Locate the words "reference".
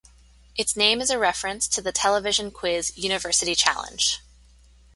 1.19-1.67